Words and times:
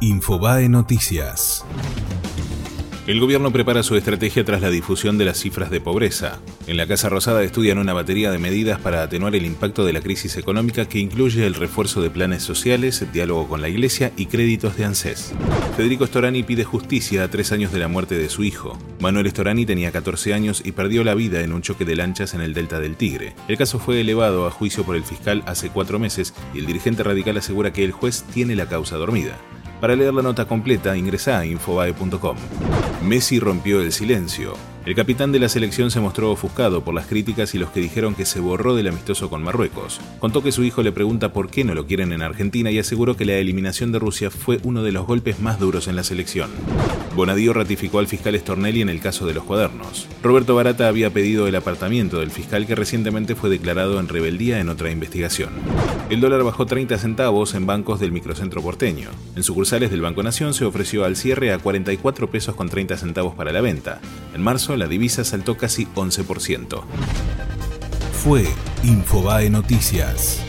Infobae 0.00 0.68
Noticias. 0.68 1.64
El 3.08 3.18
gobierno 3.18 3.50
prepara 3.50 3.82
su 3.82 3.96
estrategia 3.96 4.44
tras 4.44 4.60
la 4.60 4.70
difusión 4.70 5.18
de 5.18 5.24
las 5.24 5.38
cifras 5.38 5.70
de 5.70 5.80
pobreza. 5.80 6.38
En 6.68 6.76
la 6.76 6.86
Casa 6.86 7.08
Rosada 7.08 7.42
estudian 7.42 7.78
una 7.78 7.94
batería 7.94 8.30
de 8.30 8.38
medidas 8.38 8.78
para 8.78 9.02
atenuar 9.02 9.34
el 9.34 9.44
impacto 9.44 9.84
de 9.84 9.92
la 9.92 10.00
crisis 10.00 10.36
económica 10.36 10.84
que 10.88 11.00
incluye 11.00 11.44
el 11.46 11.54
refuerzo 11.54 12.00
de 12.00 12.10
planes 12.10 12.44
sociales, 12.44 13.04
diálogo 13.12 13.48
con 13.48 13.60
la 13.60 13.68
Iglesia 13.68 14.12
y 14.16 14.26
créditos 14.26 14.76
de 14.76 14.84
ANSES. 14.84 15.32
Federico 15.76 16.06
Storani 16.06 16.44
pide 16.44 16.62
justicia 16.62 17.24
a 17.24 17.28
tres 17.28 17.50
años 17.50 17.72
de 17.72 17.80
la 17.80 17.88
muerte 17.88 18.16
de 18.16 18.28
su 18.28 18.44
hijo. 18.44 18.78
Manuel 19.00 19.30
Storani 19.30 19.66
tenía 19.66 19.90
14 19.90 20.32
años 20.32 20.62
y 20.64 20.72
perdió 20.72 21.02
la 21.02 21.14
vida 21.14 21.40
en 21.40 21.52
un 21.52 21.62
choque 21.62 21.84
de 21.84 21.96
lanchas 21.96 22.34
en 22.34 22.40
el 22.40 22.54
delta 22.54 22.78
del 22.78 22.96
Tigre. 22.96 23.34
El 23.48 23.56
caso 23.56 23.80
fue 23.80 24.00
elevado 24.00 24.46
a 24.46 24.52
juicio 24.52 24.84
por 24.84 24.94
el 24.94 25.02
fiscal 25.02 25.42
hace 25.46 25.70
cuatro 25.70 25.98
meses 25.98 26.34
y 26.54 26.58
el 26.58 26.66
dirigente 26.66 27.02
radical 27.02 27.36
asegura 27.38 27.72
que 27.72 27.82
el 27.82 27.90
juez 27.90 28.22
tiene 28.32 28.54
la 28.54 28.68
causa 28.68 28.96
dormida. 28.96 29.38
Para 29.80 29.94
leer 29.94 30.12
la 30.12 30.22
nota 30.22 30.44
completa, 30.44 30.96
ingresa 30.96 31.38
a 31.38 31.46
infobae.com. 31.46 32.36
Messi 33.04 33.38
rompió 33.38 33.80
el 33.80 33.92
silencio. 33.92 34.54
El 34.88 34.94
capitán 34.94 35.32
de 35.32 35.38
la 35.38 35.50
selección 35.50 35.90
se 35.90 36.00
mostró 36.00 36.30
ofuscado 36.30 36.82
por 36.82 36.94
las 36.94 37.06
críticas 37.06 37.54
y 37.54 37.58
los 37.58 37.68
que 37.68 37.80
dijeron 37.80 38.14
que 38.14 38.24
se 38.24 38.40
borró 38.40 38.74
del 38.74 38.88
amistoso 38.88 39.28
con 39.28 39.42
Marruecos. 39.42 40.00
Contó 40.18 40.42
que 40.42 40.50
su 40.50 40.64
hijo 40.64 40.82
le 40.82 40.92
pregunta 40.92 41.30
por 41.30 41.50
qué 41.50 41.62
no 41.62 41.74
lo 41.74 41.86
quieren 41.86 42.10
en 42.10 42.22
Argentina 42.22 42.70
y 42.70 42.78
aseguró 42.78 43.14
que 43.14 43.26
la 43.26 43.34
eliminación 43.34 43.92
de 43.92 43.98
Rusia 43.98 44.30
fue 44.30 44.60
uno 44.62 44.82
de 44.82 44.92
los 44.92 45.06
golpes 45.06 45.40
más 45.40 45.60
duros 45.60 45.88
en 45.88 45.96
la 45.96 46.04
selección. 46.04 46.48
Bonadío 47.14 47.52
ratificó 47.52 47.98
al 47.98 48.06
fiscal 48.06 48.38
Stornelli 48.38 48.80
en 48.80 48.88
el 48.88 49.00
caso 49.00 49.26
de 49.26 49.34
los 49.34 49.44
cuadernos. 49.44 50.06
Roberto 50.22 50.54
Barata 50.54 50.88
había 50.88 51.10
pedido 51.10 51.46
el 51.46 51.56
apartamiento 51.56 52.20
del 52.20 52.30
fiscal 52.30 52.66
que 52.66 52.74
recientemente 52.74 53.34
fue 53.34 53.50
declarado 53.50 54.00
en 54.00 54.08
rebeldía 54.08 54.58
en 54.58 54.70
otra 54.70 54.90
investigación. 54.90 55.50
El 56.08 56.22
dólar 56.22 56.42
bajó 56.44 56.64
30 56.64 56.96
centavos 56.96 57.54
en 57.54 57.66
bancos 57.66 58.00
del 58.00 58.12
microcentro 58.12 58.62
porteño. 58.62 59.10
En 59.36 59.42
sucursales 59.42 59.90
del 59.90 60.00
Banco 60.00 60.22
Nación 60.22 60.54
se 60.54 60.64
ofreció 60.64 61.04
al 61.04 61.16
cierre 61.16 61.52
a 61.52 61.58
44 61.58 62.30
pesos 62.30 62.54
con 62.54 62.70
30 62.70 62.96
centavos 62.96 63.34
para 63.34 63.52
la 63.52 63.60
venta. 63.60 64.00
En 64.34 64.40
marzo 64.40 64.77
la 64.78 64.86
divisa 64.86 65.24
saltó 65.24 65.56
casi 65.56 65.86
11%. 65.86 66.82
Fue 68.24 68.46
Infobae 68.82 69.50
Noticias. 69.50 70.40